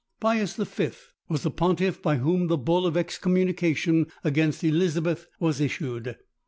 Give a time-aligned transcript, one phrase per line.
[0.19, 0.89] Pius V.
[1.29, 6.17] was the pontiff by whom the bull of excommunication against Elizabeth was issued.